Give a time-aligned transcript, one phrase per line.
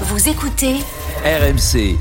[0.00, 0.74] Vous écoutez
[1.24, 1.96] RMC.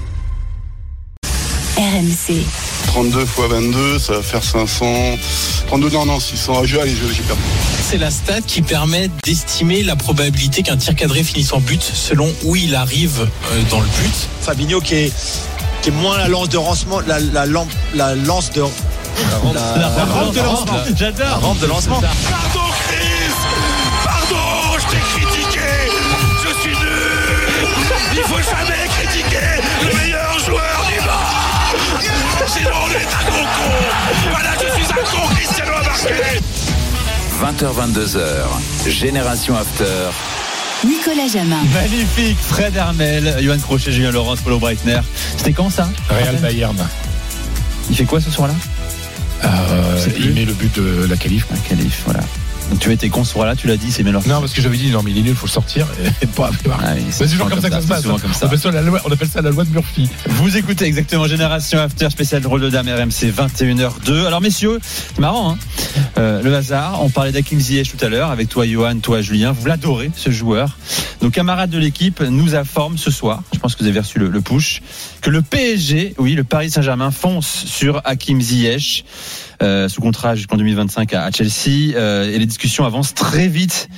[1.78, 2.43] RMC.
[2.88, 4.85] 32 x 22, ça va faire 500.
[5.67, 6.53] 32, non, non, 600.
[6.58, 7.42] Ah, je- allez, je- j'ai perdu.
[7.82, 12.32] C'est la stat qui permet d'estimer la probabilité qu'un tir cadré finisse en but selon
[12.43, 13.21] où il arrive
[13.52, 14.14] euh, dans le but.
[14.41, 15.14] Fabinho qui est,
[15.82, 18.62] qui est moins la lance de lancement, la, la, lampe- la lance de.
[18.62, 20.73] La, la rampe de lancement.
[20.89, 21.39] La J'adore.
[21.41, 22.02] rampe de lancement.
[22.02, 22.60] Pardon,
[37.63, 38.90] 20h22h.
[38.90, 39.85] Génération After.
[40.85, 41.63] Nicolas Jamin.
[41.73, 44.99] Magnifique, Fred Hermel, Johan Crochet, Julien Laurence, Paulo Breitner.
[45.38, 46.76] C'était quand ça Real Bayern.
[47.89, 48.53] Il fait quoi ce soir-là?
[49.45, 51.45] Euh, il met le but de la qualif.
[51.53, 52.20] Un qualif, voilà.
[52.73, 54.27] Donc tu étais con soir-là, tu l'as dit, c'est Mélor.
[54.27, 55.86] Non, parce que j'avais dit, non, mais il est nul, il faut le sortir.
[56.23, 58.02] Et pas Ah oui, c'est toujours comme ça que ça se passe.
[58.02, 60.09] comme On appelle ça la loi, on appelle ça la loi de Murphy.
[60.27, 64.25] Vous écoutez exactement Génération After spécial rôle de dame RMC 21h02.
[64.25, 65.58] Alors messieurs, c'est marrant hein
[66.17, 69.52] Euh, le hasard, on parlait d'Akim Ziyech tout à l'heure avec toi Johan, toi Julien,
[69.52, 70.76] vous l'adorez ce joueur.
[71.22, 74.30] Nos camarades de l'équipe nous informent ce soir, je pense que vous avez reçu le,
[74.30, 74.81] le push,
[75.22, 79.05] que le PSG, oui, le Paris Saint-Germain fonce sur Hakim Ziyech
[79.62, 83.90] euh, sous contrat jusqu'en 2025 à, à Chelsea euh, et les discussions avancent très vite.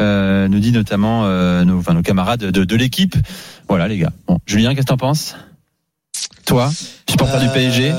[0.00, 1.26] Euh, nous dit notamment
[1.64, 3.16] nos, enfin, nos camarades de, de l'équipe.
[3.68, 4.12] Voilà les gars.
[4.26, 5.36] Bon, Julien, qu'est-ce que t'en penses?
[6.44, 6.70] Toi,
[7.08, 7.92] supporter du PSG,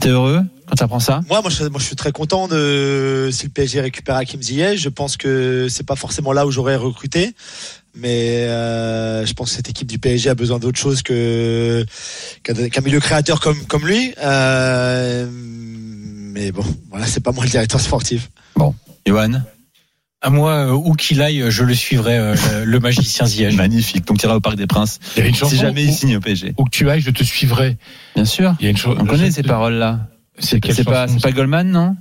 [0.00, 1.22] t'es heureux quand t'apprends ça?
[1.28, 4.78] Moi, moi je, moi, je suis très content de si le PSG récupère Hakim Ziyech.
[4.78, 7.34] Je pense que c'est pas forcément là où j'aurais recruté,
[7.94, 11.84] mais euh, je pense que cette équipe du PSG a besoin d'autre chose que
[12.42, 14.14] qu'un milieu créateur comme comme lui.
[14.22, 15.26] Euh,
[16.38, 18.30] mais bon, voilà, c'est pas moi le directeur sportif.
[19.04, 19.42] Johan
[20.20, 23.56] À moi, euh, où qu'il aille, je le suivrai, euh, le, magicien Ziyech.
[23.56, 24.06] Magnifique.
[24.06, 25.00] Donc tu iras au Parc des Princes.
[25.16, 25.56] Il y a une chanson.
[25.56, 26.54] Si jamais il signe au PSG.
[26.56, 27.76] où que tu ailles, je te suivrai.
[28.14, 28.54] Bien sûr.
[28.60, 28.96] Il y a une chose.
[29.00, 30.06] On connaît ces paroles-là.
[30.38, 31.96] C'est pas, pas Goldman, non?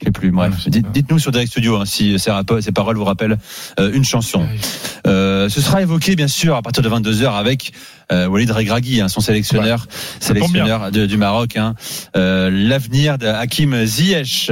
[0.00, 0.30] Je sais plus.
[0.30, 3.38] Bref, dites-nous sur Direct Studio hein, si ces, paroles vous rappellent
[3.78, 4.46] euh, une chanson.
[5.06, 7.72] Euh, ce sera évoqué bien sûr à partir de 22 h avec
[8.10, 9.86] euh, Walid Regragui, hein, son sélectionneur,
[10.20, 11.56] sélectionneur de- du Maroc.
[11.56, 11.74] Hein,
[12.14, 14.50] L'avenir de Hakim Ziyech.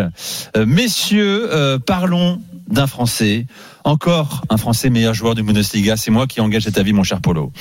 [0.66, 1.48] Messieurs,
[1.86, 3.46] parlons d'un Français.
[3.84, 5.96] Encore un Français meilleur joueur de Bundesliga.
[5.96, 7.52] C'est moi qui engage cet avis, mon cher Polo.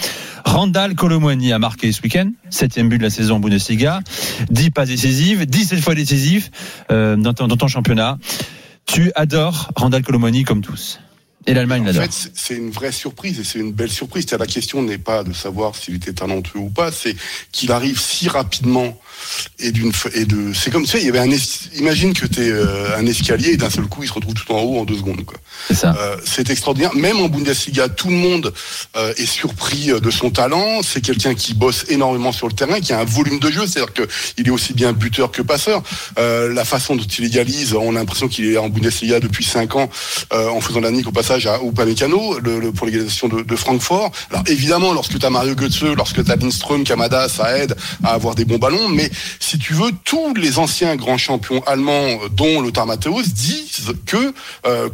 [0.46, 4.02] Randall Colomwani a marqué ce week-end, septième but de la saison en Bundesliga,
[4.52, 6.52] 10 passes décisives, 17 fois décisif
[6.92, 8.18] euh, dans, ton, dans ton championnat.
[8.86, 11.00] Tu adores Randall Colomwani comme tous.
[11.48, 12.04] Et l'Allemagne En l'adore.
[12.04, 14.30] fait, c'est- une vraie surprise et c'est une belle surprise.
[14.32, 17.16] La question n'est pas de savoir s'il était talentueux ou pas, c'est
[17.52, 19.00] qu'il arrive si rapidement
[19.60, 20.54] et d'une et de.
[20.54, 21.30] C'est comme tu sais, il y avait un.
[21.76, 22.52] Imagine que tu es
[22.98, 25.26] un escalier et d'un seul coup, il se retrouve tout en haut en deux secondes.
[25.26, 25.38] Quoi.
[25.68, 25.96] C'est ça.
[26.00, 26.96] Euh, c'est extraordinaire.
[26.96, 28.54] Même en Bundesliga, tout le monde
[28.96, 30.82] euh, est surpris euh, de son talent.
[30.84, 33.94] C'est quelqu'un qui bosse énormément sur le terrain, qui a un volume de jeu, c'est-à-dire
[33.94, 35.82] qu'il est aussi bien buteur que passeur.
[36.18, 39.76] Euh, la façon dont il égalise, on a l'impression qu'il est en Bundesliga depuis 5
[39.76, 39.90] ans,
[40.34, 43.56] euh, en faisant la nique au passage à Upamecano le, le, pour l'égalisation de, de
[43.56, 44.12] Francfort.
[44.32, 48.14] Alors évidemment, lorsque tu as Mario Götze, lorsque tu as Lindström, Kamada, ça aide à
[48.14, 48.90] avoir des bons ballons.
[48.90, 49.09] Mais
[49.40, 54.34] si tu veux, tous les anciens grands champions allemands, dont Lothar Matthäus, disent que
[54.66, 54.90] euh,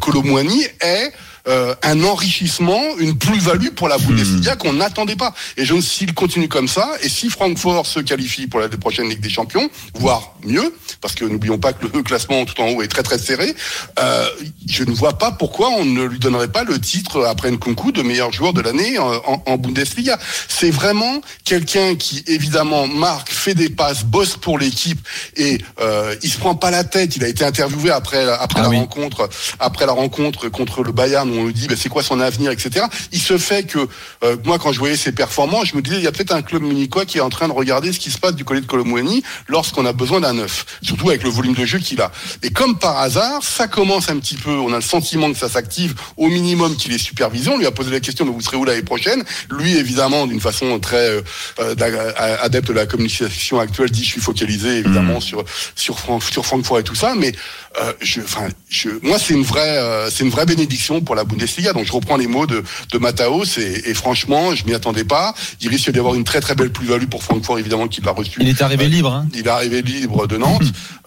[0.81, 1.14] est
[1.48, 5.34] euh, un enrichissement, une plus-value pour la Bundesliga qu'on n'attendait pas.
[5.58, 9.20] Et je s'il continue comme ça, et si Francfort se qualifie pour la prochaine Ligue
[9.20, 12.88] des Champions, voire mieux, parce que n'oublions pas que le classement tout en haut est
[12.88, 13.54] très très serré,
[14.00, 14.28] euh,
[14.68, 18.02] je ne vois pas pourquoi on ne lui donnerait pas le titre après Nkunku de
[18.02, 20.18] meilleur joueur de l'année en, en- en Bundesliga.
[20.48, 25.00] C'est vraiment quelqu'un qui évidemment marque, fait des passes, bosse pour l'équipe
[25.36, 27.16] et euh, il se prend pas la tête.
[27.18, 28.78] Il a été interviewé après après Ah la oui.
[28.78, 29.30] rencontre
[29.60, 32.85] après la rencontre contre le Bayern on lui dit bah, c'est quoi son avenir etc.
[33.12, 33.79] Il se fait que
[34.23, 36.41] euh, moi quand je voyais ses performances, je me disais il y a peut-être un
[36.41, 38.66] club munichois qui est en train de regarder ce qui se passe du côté de
[38.66, 42.12] Colomwani lorsqu'on a besoin d'un neuf, surtout avec le volume de jeu qu'il a.
[42.44, 44.51] Et comme par hasard, ça commence un petit peu.
[44.51, 47.50] On a le sentiment que ça s'active au minimum qu'il est supervisé.
[47.50, 50.40] On lui a posé la question mais vous serez où l'année prochaine Lui évidemment d'une
[50.41, 51.22] façon très euh,
[51.59, 55.43] euh, d'a- adepte de la communication actuelle dit je suis focalisé évidemment sur
[55.76, 57.34] sur Franck sur Francfort et tout ça mais
[57.81, 61.25] euh, je enfin je moi c'est une vraie euh, c'est une vraie bénédiction pour la
[61.26, 65.04] Bundesliga donc je reprends les mots de de Mataos et, et franchement je m'y attendais
[65.04, 68.40] pas il risque d'avoir une très très belle plus-value pour Francfort évidemment qu'il l'a reçu
[68.42, 69.12] Il est arrivé libre.
[69.12, 69.28] Hein.
[69.34, 70.64] il est arrivé libre de Nantes.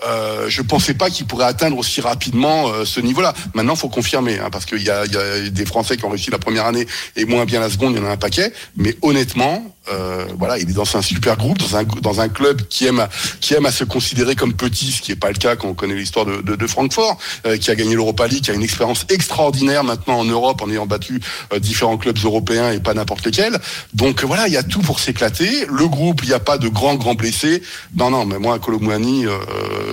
[0.07, 3.35] Euh, je pensais pas qu'il pourrait atteindre aussi rapidement euh, ce niveau-là.
[3.55, 6.31] Maintenant, faut confirmer, hein, parce qu'il y a, y a des Français qui ont réussi
[6.31, 6.87] la première année
[7.17, 7.95] et moins bien la seconde.
[7.95, 8.53] Il y en a un paquet.
[8.77, 12.63] Mais honnêtement, Euh, voilà, il est dans un super groupe, dans un dans un club
[12.69, 13.09] qui aime à,
[13.41, 15.75] qui aime à se considérer comme petit, ce qui est pas le cas quand on
[15.75, 19.07] connaît l'histoire de, de, Francfort, euh, qui a gagné l'Europa League, qui a une expérience
[19.09, 21.21] extraordinaire maintenant en Europe en ayant battu
[21.53, 23.59] euh, différents clubs européens et pas n'importe lesquels.
[23.95, 25.67] Donc voilà, il y a tout pour s'éclater.
[25.67, 27.63] Le groupe, il n'y a pas de grands grands blessés.
[27.97, 29.39] Non non, mais moi Colomouani, euh,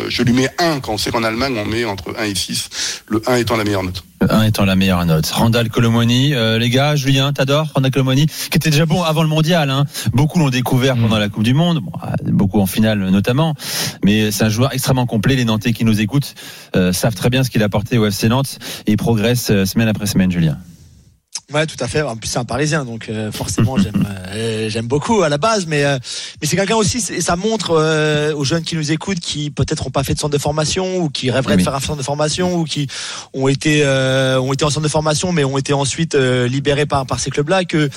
[0.09, 3.03] je lui mets un quand on sait qu'en Allemagne on met entre 1 et 6,
[3.07, 4.03] le 1 étant la meilleure note.
[4.29, 5.27] Un étant la meilleure note.
[5.27, 9.29] Randall Colomoni, euh, les gars, Julien, t'adores Randall Colomoni, qui était déjà bon avant le
[9.29, 9.69] mondial.
[9.69, 9.85] Hein.
[10.13, 13.53] Beaucoup l'ont découvert pendant la Coupe du Monde, bon, euh, beaucoup en finale notamment.
[14.03, 15.35] Mais c'est un joueur extrêmement complet.
[15.35, 16.35] Les Nantais qui nous écoutent
[16.75, 19.87] euh, savent très bien ce qu'il a apporté au FC Nantes et progresse euh, semaine
[19.87, 20.57] après semaine, Julien.
[21.53, 22.01] Ouais, tout à fait.
[22.01, 24.03] En plus, c'est un Parisien, donc euh, forcément, j'aime,
[24.33, 25.67] euh, j'aime beaucoup à la base.
[25.67, 25.99] Mais, euh,
[26.41, 26.97] mais c'est quelqu'un aussi.
[27.13, 30.33] Et ça montre aux jeunes qui nous écoutent, qui peut-être ont pas fait de centre
[30.33, 31.59] de formation ou qui rêveraient Oui.
[31.59, 32.87] de faire un centre de formation ou qui
[33.35, 37.19] ont été, ont été en centre de formation, mais ont été ensuite libérés par par
[37.19, 37.89] ces clubs-là, que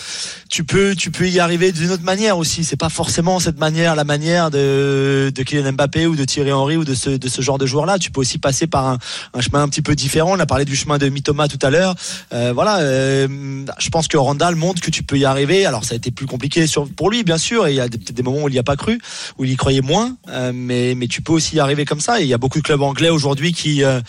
[0.50, 2.64] tu peux, tu peux y arriver d'une autre manière aussi.
[2.64, 6.76] C'est pas forcément cette manière, la manière de de Kylian Mbappé ou de Thierry Henry
[6.76, 7.98] ou de ce de ce genre de joueur-là.
[7.98, 8.98] Tu peux aussi passer par un,
[9.32, 10.32] un chemin un petit peu différent.
[10.36, 11.94] On a parlé du chemin de Mitoma tout à l'heure.
[12.30, 12.80] Voilà,
[13.28, 15.66] euh, je pense que Randall montre que tu peux y arriver.
[15.66, 16.64] Alors ça a été plus compliqué
[16.96, 18.76] pour lui, bien sûr, il y a peut-être des moments où il n'y a pas
[18.76, 19.00] cru,
[19.38, 22.20] où il y croyait moins, euh, mais, tu peux aussi y arriver comme ça.
[22.20, 23.82] Il y a beaucoup de clubs anglais aujourd'hui qui...
[23.84, 24.00] euh,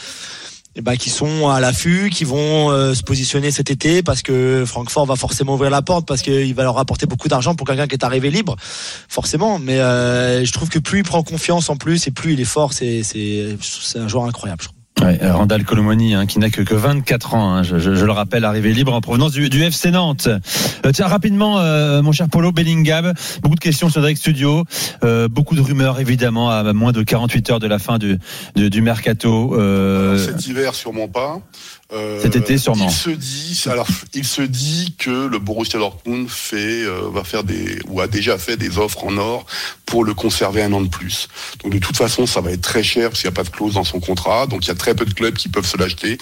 [0.75, 5.15] eh ben, sont à l'affût, qui vont se positionner cet été parce que Francfort va
[5.15, 8.05] forcément ouvrir la porte parce qu'il va leur rapporter beaucoup d'argent pour quelqu'un qui est
[8.05, 8.55] arrivé libre,
[9.09, 9.57] forcément.
[9.57, 12.71] Mais je trouve que plus il prend confiance en plus et plus il est fort,
[12.71, 13.03] c'est
[13.95, 14.63] un joueur incroyable.
[15.01, 18.05] Ouais, euh, Randall Colomoni, hein, qui n'a que, que 24 ans, hein, je, je- je
[18.05, 20.27] le rappelle, arrivé libre en provenance du, du FC Nantes.
[20.85, 24.65] Euh, tiens, rapidement, euh, mon cher Polo Bellingham, beaucoup de questions sur Direct Studio,
[25.05, 28.17] euh, beaucoup de rumeurs évidemment à moins de 48 heures de la fin du,
[28.57, 29.55] du, du mercato.
[29.57, 31.39] Euh, Cet hiver, sûrement pas.
[31.91, 32.87] Euh, Cet été, sûrement.
[32.87, 37.43] Il se dit, alors, il se dit que le Borussia Dortmund fait, euh, va faire
[37.43, 39.45] des, ou a déjà fait des offres en or
[39.87, 41.29] pour le conserver un an de plus.
[41.63, 43.49] Donc, de toute façon, ça va être très cher parce qu'il n'y a pas de
[43.49, 44.45] clause dans son contrat.
[44.45, 46.19] Donc, il y a très peu de clubs qui peuvent se l'acheter.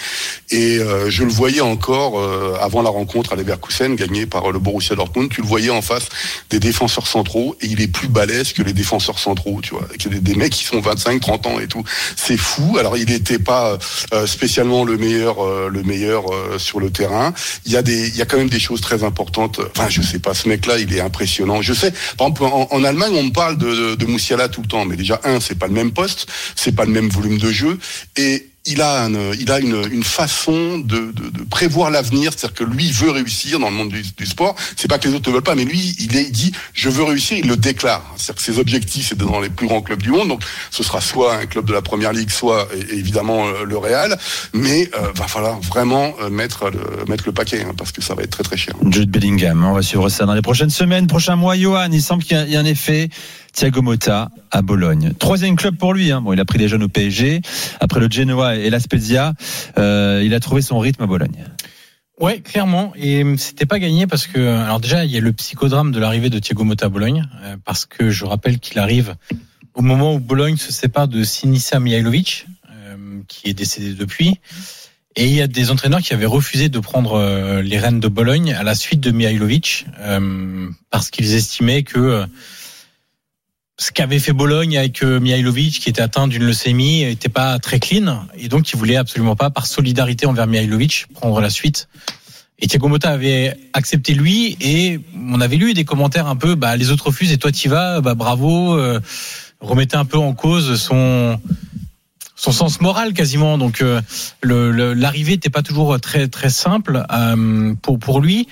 [0.52, 4.60] Et euh, je le voyais encore euh, avant la rencontre à Leverkusen, gagnée par le
[4.60, 5.30] Borussia Dortmund.
[5.30, 6.08] Tu le voyais en face
[6.50, 9.86] des défenseurs centraux et il est plus balèze que les défenseurs centraux, tu vois.
[10.00, 11.84] Que des, des mecs qui sont 25, 30 ans et tout.
[12.16, 12.78] C'est fou.
[12.80, 13.78] Alors, il n'était pas
[14.14, 17.34] euh, spécialement le meilleur, euh, le meilleur euh, sur le terrain.
[17.66, 19.60] Il y a des, il y a quand même des choses très importantes.
[19.76, 20.34] Enfin, je sais pas.
[20.34, 21.62] Ce mec-là, il est impressionnant.
[21.62, 21.92] Je sais.
[22.18, 24.86] Par exemple, en, en Allemagne, on parle de, de, de Moussiala tout le temps.
[24.86, 27.78] Mais déjà, un, c'est pas le même poste, c'est pas le même volume de jeu
[28.16, 31.14] et il a, un, il a une, façon de,
[31.50, 34.56] prévoir l'avenir, c'est-à-dire que lui veut réussir dans le monde du, du sport.
[34.76, 37.38] C'est pas que les autres ne veulent pas, mais lui il, dit je veux réussir,
[37.38, 38.04] il le déclare.
[38.18, 41.02] C'est-à-dire que ses objectifs c'est dans les plus grands clubs du monde, donc ce sera
[41.02, 44.18] soit un club de la première ligue, soit évidemment euh, le Real,
[44.54, 48.32] mais euh, va falloir vraiment euh, mettre le, paquet hein, parce que ça va être
[48.32, 48.76] très très cher.
[48.90, 51.56] Jude Bellingham, on va suivre ça dans les prochaines semaines, prochains mois.
[51.56, 53.10] Johan, il semble qu'il y a un effet.
[53.58, 55.14] Thiago Motta à Bologne.
[55.18, 56.12] Troisième club pour lui.
[56.12, 56.22] Hein.
[56.22, 57.42] Bon, il a pris les jeunes au PSG.
[57.80, 59.34] Après le Genoa et la Spezia,
[59.80, 61.44] euh, il a trouvé son rythme à Bologne.
[62.20, 62.94] Ouais, clairement.
[62.96, 66.30] Et c'était pas gagné parce que, alors déjà, il y a le psychodrame de l'arrivée
[66.30, 69.16] de Thiago Motta à Bologne, euh, parce que je rappelle qu'il arrive
[69.74, 74.40] au moment où Bologne se sépare de Sinisa Mihailovic, euh, qui est décédé depuis.
[75.20, 78.08] Et il y a des entraîneurs qui avaient refusé de prendre euh, les rênes de
[78.08, 82.26] Bologne à la suite de Mihailovic, euh, parce qu'ils estimaient que euh,
[83.80, 87.80] ce qu'avait fait Bologne avec euh, Mihailovic, qui était atteint d'une leucémie, était pas très
[87.80, 91.88] clean, et donc ils voulaient absolument pas, par solidarité envers Mihailovic, prendre la suite.
[92.60, 96.76] Et Thiago Motta avait accepté lui, et on avait lu des commentaires un peu, bah
[96.76, 99.00] les autres refusent et toi t'y vas, bah bravo, euh,
[99.62, 101.40] remettait un peu en cause son
[102.36, 103.60] son sens moral quasiment.
[103.60, 104.02] Donc euh,
[104.42, 108.48] le- le- l'arrivée n'était pas toujours très très simple euh, pour pour lui.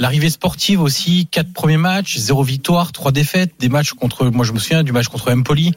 [0.00, 4.52] L'arrivée sportive aussi, quatre premiers matchs, zéro victoire, trois défaites, des matchs contre, moi je
[4.52, 5.72] me souviens du match contre Empoli.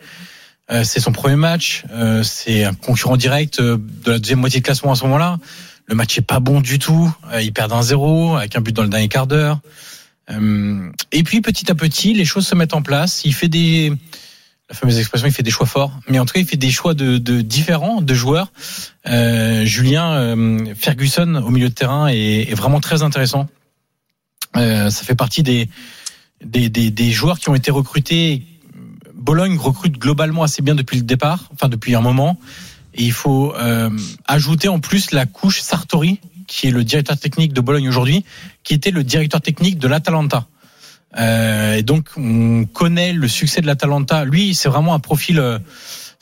[0.72, 4.62] Euh, c'est son premier match, euh, c'est un concurrent direct euh, de la deuxième moitié
[4.62, 5.40] de classement à ce moment-là.
[5.88, 8.74] Le match est pas bon du tout, euh, ils perdent un zéro avec un but
[8.74, 9.60] dans le dernier quart d'heure.
[10.32, 13.26] Euh, et puis petit à petit, les choses se mettent en place.
[13.26, 13.92] Il fait des,
[14.70, 16.72] la fameuse expression, il fait des choix forts, mais en tout cas, il fait des
[16.72, 18.54] choix de, différents de joueurs.
[19.06, 23.50] Euh, Julien euh, Ferguson au milieu de terrain est, est vraiment très intéressant.
[24.56, 25.70] Euh, ça fait partie des,
[26.44, 28.44] des, des, des joueurs qui ont été recrutés.
[29.16, 32.40] Bologne recrute globalement assez bien depuis le départ, enfin depuis un moment.
[32.94, 33.90] Et il faut euh,
[34.26, 38.24] ajouter en plus la couche Sartori, qui est le directeur technique de Bologne aujourd'hui,
[38.64, 40.48] qui était le directeur technique de l'Atalanta.
[41.18, 44.26] Euh, et donc on connaît le succès de l'Atalanta.
[44.26, 45.40] Lui, c'est vraiment un profil.
[45.40, 45.60] euh,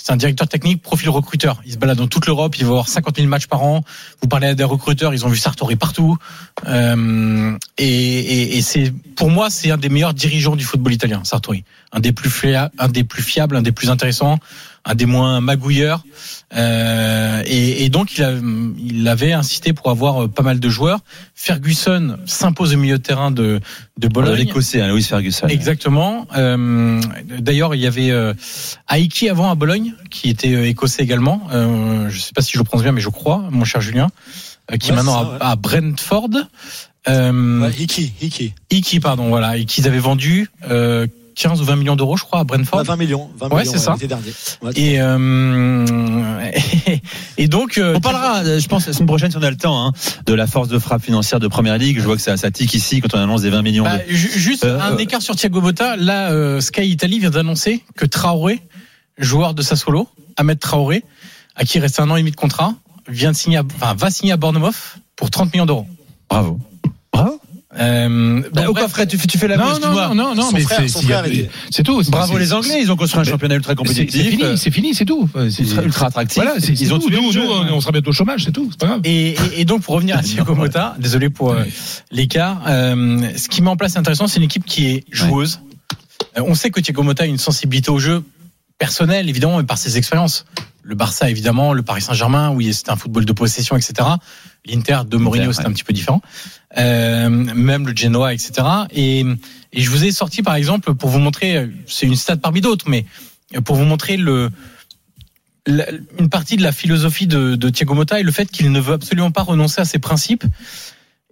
[0.04, 1.62] C'est un directeur technique, profil recruteur.
[1.64, 3.84] Il se balade dans toute l'Europe, il va avoir 50 000 matchs par an.
[4.22, 6.18] Vous parlez à des recruteurs, ils ont vu Sartori partout.
[6.68, 11.22] Euh, et et, et c'est, pour moi, c'est un des meilleurs dirigeants du football italien,
[11.24, 11.64] Sartori.
[11.92, 12.32] Un des plus
[12.80, 14.40] un des plus fiables, un des plus intéressants,
[14.86, 16.04] un des moins magouilleurs.
[16.56, 20.70] Euh, et, et donc, il, a, il avait insisté pour avoir euh, pas mal de
[20.70, 21.00] joueurs.
[21.36, 23.60] Ferguson s'impose au milieu de terrain de,
[23.98, 24.38] de Bologne.
[24.38, 25.48] L'écossais, hein, Louis Ferguson.
[25.48, 26.28] Exactement.
[26.36, 27.00] Euh,
[27.40, 28.34] D'ailleurs, il y avait euh,
[28.90, 31.48] Aiki avant à Bologne, qui était euh, écossais également.
[31.54, 33.82] Euh, je ne sais pas si je le prononce bien, mais je crois, mon cher
[33.82, 34.10] Julien,
[34.72, 36.30] euh, qui est maintenant à, à Brentford.
[37.08, 38.54] Euh, Ouais, Iki, Iki.
[38.70, 42.40] Iki, pardon, voilà, et qu'ils avaient vendu euh, 15 ou 20 millions d'euros, je crois,
[42.40, 42.80] à Brentford.
[42.80, 43.30] Ouais, 20 millions.
[43.38, 43.94] 20 Ouais, millions c'est ça.
[43.94, 44.34] l'été dernier.
[44.62, 45.86] Ouais, Et, euh,
[47.38, 49.58] et donc, euh, On parlera, euh, je pense, la semaine prochaine, si on a le
[49.58, 49.92] temps, hein,
[50.26, 52.00] de la force de frappe financière de Première Ligue.
[52.00, 53.84] Je vois que ça, ça tique ici quand on annonce des 20 millions.
[53.84, 54.04] Bah, de...
[54.14, 55.96] juste Euh, un écart sur Thiago Motta.
[55.98, 58.62] Là, euh, Sky Italy vient d'annoncer que Traoré,
[59.18, 60.08] joueur de Sassuolo,
[60.38, 61.04] Ahmed Traoré,
[61.56, 62.74] à qui il reste un an et demi de contrat,
[63.08, 64.76] vient de signer, à- enfin, va signer à Bournemouth
[65.16, 65.86] pour 30 millions d'euros.
[66.30, 66.60] Bravo.
[67.12, 67.40] Bravo.
[67.80, 70.16] Euh, Bah, donc, au quoi, bref, Fred, tu, fais- tu fais la Non, non, non,
[70.16, 70.60] non, non, mais
[71.70, 72.02] c'est tout.
[72.10, 74.12] Bravo les Anglais, ils ont construit un championnat ultra compétitif.
[74.12, 75.30] c'est fini, c'est fini, c'est tout.
[75.50, 76.36] C'est- ultra, ultra attractif.
[76.44, 77.10] Voilà, c'est c'est ils ont tout.
[77.10, 78.68] Nous, nous, on sera bientôt au chômage, c'est tout.
[78.72, 79.02] C'est pas grave.
[79.06, 81.64] Et, et- et donc pour revenir à Thiago Motta, désolé pour euh,
[82.12, 85.62] l'écart, euh, ce qui met en place intéressant, c'est une équipe qui est joueuse.
[86.38, 88.24] Euh, on sait que Thiago Motta a une sensibilité au jeu
[88.78, 90.46] personnelle, évidemment, mais par ses expériences.
[90.84, 93.94] Le Barça, évidemment, le Paris Saint-Germain, oui, c'est un football de possession, etc.
[94.66, 95.68] L'Inter de Mourinho, c'est ouais.
[95.68, 96.22] un petit peu différent.
[96.78, 98.54] Euh, même le Genoa, etc.
[98.92, 99.20] Et,
[99.74, 102.90] et je vous ai sorti, par exemple, pour vous montrer, c'est une stat parmi d'autres,
[102.90, 103.06] mais
[103.66, 104.50] pour vous montrer le,
[105.68, 105.88] la-
[106.20, 108.94] une partie de la philosophie de, de Thiago Motta est le fait qu'il ne veut
[108.94, 110.46] absolument pas renoncer à ses principes.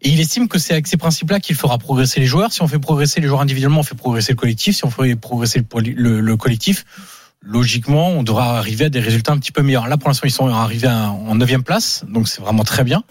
[0.01, 2.53] Et il estime que c'est avec ces principes-là qu'il fera progresser les joueurs.
[2.53, 4.75] Si on fait progresser les joueurs individuellement, on fait progresser le collectif.
[4.77, 5.61] Si on fait progresser
[5.95, 6.85] le- le collectif,
[7.41, 9.87] logiquement, on devra arriver à des résultats un petit peu meilleurs.
[9.87, 13.03] Là, pour l'instant, ils sont arrivés en neuvième place, donc c'est vraiment très bien.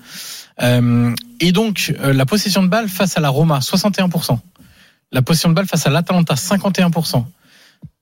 [0.61, 4.39] Euh, et donc, euh, la possession de balle face à la Roma, 61%.
[5.13, 7.25] La possession de balle face à l'Atalanta, 51%.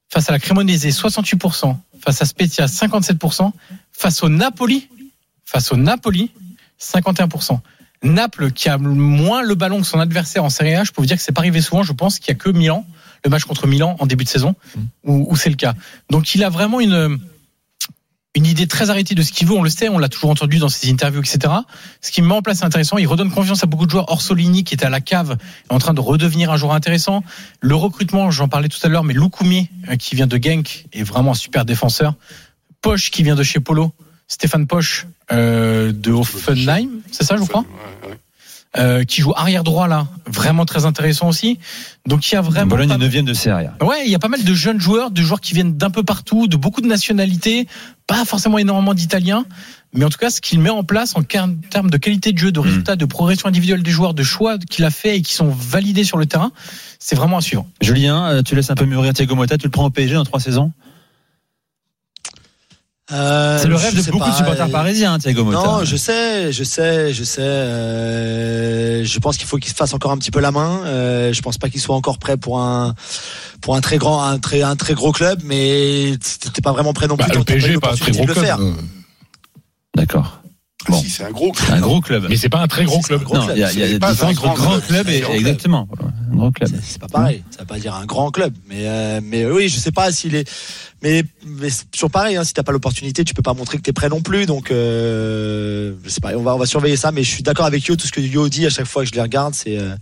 [0.08, 1.76] Face à la Cremonese, 68%.
[2.00, 3.52] Face à Spezia, 57%.
[3.92, 4.88] Face au Napoli,
[5.44, 6.30] face au Napoli,
[6.80, 7.60] 51%.
[8.02, 11.06] Naples, qui a moins le ballon que son adversaire en Serie A, je peux vous
[11.06, 11.82] dire que c'est pas arrivé souvent.
[11.82, 12.86] Je pense qu'il y a que Milan,
[13.24, 14.54] le match contre Milan en début de saison,
[15.04, 15.74] où, où c'est le cas.
[16.10, 17.18] Donc il a vraiment une
[18.36, 19.54] une idée très arrêtée de ce qu'il veut.
[19.54, 21.52] On le sait, on l'a toujours entendu dans ses interviews, etc.
[22.02, 22.98] Ce qui met en place est intéressant.
[22.98, 24.10] Il redonne confiance à beaucoup de joueurs.
[24.10, 25.38] Orsolini, qui était à la cave,
[25.70, 27.24] est en train de redevenir un joueur intéressant.
[27.60, 31.02] Le recrutement, j'en parlais tout à l'heure, mais Lukumi, euh, qui vient de Genk, est
[31.02, 32.14] vraiment un super défenseur.
[32.82, 33.92] Poche, qui vient de chez Polo.
[34.28, 37.64] Stéphane Poche, euh, de Hoffenheim, c'est ça, je crois?
[38.78, 41.58] Euh, qui joue arrière droit là, vraiment très intéressant aussi.
[42.06, 43.84] Donc il y a vraiment Bologne est 9 de Serie A.
[43.84, 46.02] Ouais, il y a pas mal de jeunes joueurs, de joueurs qui viennent d'un peu
[46.02, 47.66] partout, de beaucoup de nationalités,
[48.06, 49.44] pas forcément énormément d'Italiens,
[49.92, 52.52] mais en tout cas, ce qu'il met en place en termes de qualité de jeu,
[52.52, 55.48] de résultats, de progression individuelle des joueurs, de choix qu'il a fait et qui sont
[55.48, 56.52] validés sur le terrain,
[56.98, 57.66] c'est vraiment à suivre.
[57.80, 60.24] Julien, euh, tu laisses un peu mûrir Thiago Motta, tu le prends au PSG dans
[60.24, 60.72] trois saisons?
[63.12, 65.58] Euh, C'est le rêve de beaucoup pas, de supporters euh, parisiens, hein, Thiago Motta.
[65.58, 67.40] Non, je sais, je sais, je sais.
[67.40, 70.80] euh, je pense qu'il faut qu'il se fasse encore un petit peu la main.
[70.86, 72.94] Euh, je pense pas qu'il soit encore prêt pour un
[73.60, 76.14] pour un très grand, un très un très gros club, mais
[76.52, 77.28] t'es pas vraiment prêt non plus.
[77.28, 78.44] Bah, le PSG pas un très l'opportunité gros de le club.
[78.44, 78.58] faire.
[78.60, 78.72] euh,
[79.94, 80.40] D'accord.
[80.88, 81.00] Ah, Bon.
[81.02, 81.70] si, c'est un gros club.
[81.70, 82.26] Un gros club.
[82.28, 83.22] Mais c'est pas un très gros C'est club.
[83.32, 85.06] Non, il y a, il y a C'est des pas un grand grand club, club
[85.08, 85.40] c'est et un grand club.
[85.46, 85.88] exactement.
[86.32, 86.68] Un grand club.
[86.70, 87.42] C'est- C'est pas pareil.
[87.50, 90.34] Ça veut pas dire un grand club, mais euh, mais oui, je sais pas s'il
[90.36, 90.48] est.
[91.02, 92.36] Mais, mais c'est toujours pareil.
[92.36, 94.46] Hein, si t'as pas l'opportunité, tu peux pas montrer que t'es prêt non plus.
[94.46, 96.32] Donc euh, je sais pas.
[96.36, 97.10] On va on va surveiller ça.
[97.10, 97.96] Mais je suis d'accord avec Yo.
[97.96, 99.94] Tout ce que Yo dit à chaque fois que je les regarde, c'est euh,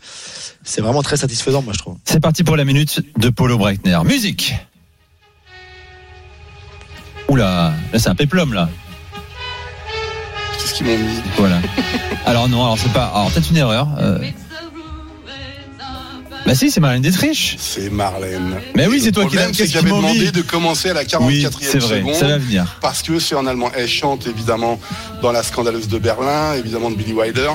[0.65, 1.97] c'est vraiment très satisfaisant, moi je trouve.
[2.05, 3.99] C'est parti pour la minute de Polo Breitner.
[4.05, 4.55] Musique.
[7.29, 8.69] Oula, là c'est un péplum là.
[10.75, 10.97] Qu'ils m'ont
[11.37, 11.57] Voilà.
[12.27, 13.07] Alors non, alors c'est pas.
[13.07, 13.89] Alors peut-être une erreur.
[14.01, 14.19] euh.
[16.47, 17.57] Bah si, c'est Marlène Dietrich.
[17.59, 18.61] C'est Marlène.
[18.77, 19.51] Mais oui, c'est toi qui l'as.
[19.51, 22.01] qu'ils j'avais demandé de commencer à la 44e Oui, c'est vrai.
[22.01, 22.15] seconde.
[22.15, 22.77] Ça va venir.
[22.83, 23.71] parce que c'est en allemand.
[23.75, 24.79] Elle chante évidemment
[25.23, 27.49] dans la scandaleuse de Berlin, évidemment de Billy Wilder.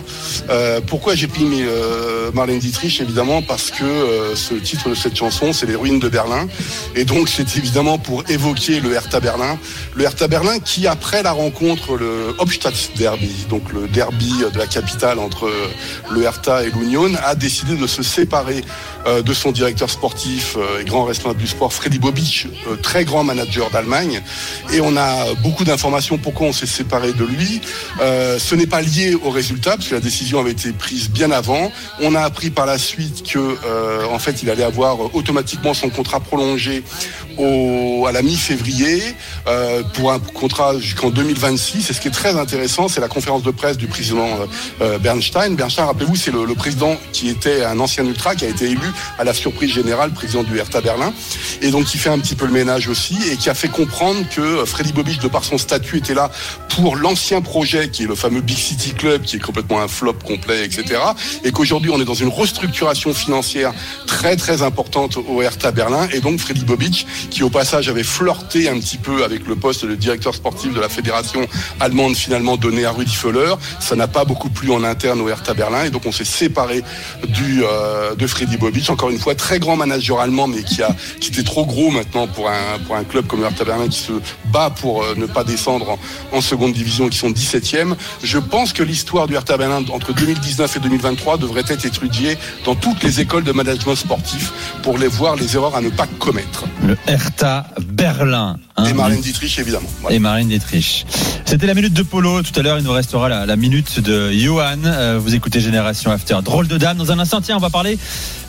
[0.50, 5.15] Euh, pourquoi j'ai pris euh, Marlène Dietrich Évidemment parce que euh, ce titre de cette
[5.15, 6.48] chanson, c'est les ruines de Berlin.
[6.96, 9.60] Et donc c'est évidemment pour évoquer le Hertha Berlin.
[9.96, 14.65] Le Hertha Berlin qui, après la rencontre, le Hauptstadt Derby, donc le derby de la
[14.65, 15.51] capitale entre
[16.12, 20.81] le Hertha et l'Union, a décidé de se séparer euh, de son directeur sportif euh,
[20.81, 24.21] et grand responsable du sport, Freddy Bobic, euh, très grand manager d'Allemagne.
[24.74, 27.62] Et on a beaucoup d'informations pourquoi on s'est séparé de lui.
[28.01, 31.31] Euh, ce n'est pas lié au résultat, parce que la décision avait été prise bien
[31.31, 31.71] avant.
[32.01, 35.89] On a appris par la suite que, euh, en fait, il allait avoir automatiquement son
[35.89, 36.83] contrat prolongé
[38.07, 39.01] à la mi-février
[39.48, 41.89] euh, pour un contrat jusqu'en 2026.
[41.89, 44.45] Et ce qui est très intéressant, c'est la conférence de presse du président euh,
[44.81, 45.55] euh, Bernstein.
[45.55, 49.23] Bernstein, rappelez-vous, c'est le président qui était un ancien ultra, qui a été élu à
[49.23, 51.13] la surprise générale président du Hertha Berlin,
[51.61, 54.21] et donc qui fait un petit peu le ménage aussi, et qui a fait comprendre
[54.29, 56.31] que euh, Freddy Bobic, de par son statut, était là
[56.75, 60.13] pour l'ancien projet, qui est le fameux Big City Club, qui est complètement un flop
[60.25, 61.01] complet, etc.
[61.43, 63.73] Et qu'aujourd'hui, on est dans une restructuration financière
[64.07, 68.69] très très importante au Hertha Berlin, et donc Freddy Bobic, qui au passage avait flirté
[68.69, 71.47] un petit peu avec le poste de directeur sportif de la fédération
[71.79, 75.53] allemande, finalement donné à Rudi Völler, ça n'a pas beaucoup plu en interne au Hertha
[75.53, 76.83] Berlin, et donc on s'est séparé
[77.27, 80.96] du euh, de Freddy Bobic, encore une fois très grand manager allemand, mais qui a
[81.20, 84.00] qui était trop gros maintenant pour un pour un club comme le Hertha Berlin qui
[84.00, 84.12] se
[84.51, 85.89] bat pour euh, ne pas descendre
[86.32, 87.96] en, en seconde division, qui sont 17e.
[88.24, 92.75] Je pense que l'histoire du Hertha Berlin entre 2019 et 2023 devrait être étudiée dans
[92.75, 94.51] toutes les écoles de management sportif
[94.84, 96.66] pour les voir les erreurs à ne pas commettre.
[96.86, 98.58] Le Hertha Berlin.
[98.78, 98.86] hein.
[98.86, 99.89] Et Marlène Dietrich évidemment.
[100.01, 100.16] Voilà.
[100.16, 101.06] Et Marine Dietrich.
[101.46, 102.42] C'était la minute de Polo.
[102.44, 104.78] Tout à l'heure, il nous restera la, la minute de Johan.
[104.86, 106.38] Euh, vous écoutez Génération After.
[106.44, 106.98] Drôle de dame.
[106.98, 107.98] Dans un instant, tiens, on va parler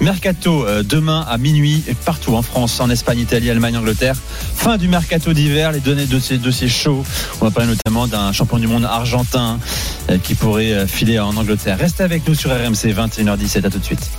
[0.00, 0.61] mercato.
[0.66, 4.16] euh, demain à minuit, partout en France, en Espagne, Italie, Allemagne, Angleterre.
[4.57, 5.73] Fin du mercato d'hiver.
[5.73, 7.04] Les données de ces dossiers chauds.
[7.40, 9.59] On va parler notamment d'un champion du monde argentin
[10.11, 11.78] euh, qui pourrait euh, filer en Angleterre.
[11.78, 13.66] Restez avec nous sur RMC 21h17.
[13.66, 14.11] À tout de suite.